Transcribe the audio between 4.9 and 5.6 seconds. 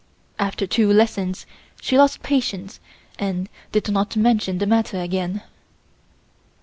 again.